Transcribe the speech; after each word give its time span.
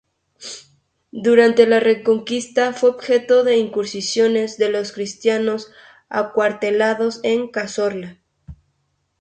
Durante 1.11 1.67
la 1.67 1.79
Reconquista 1.79 2.73
fue 2.73 2.89
objetivo 2.89 3.43
de 3.43 3.57
incursiones 3.59 4.57
de 4.57 4.71
los 4.71 4.93
cristianos 4.93 5.71
acuartelados 6.09 7.19
en 7.21 7.49
Cazorla. 7.49 8.17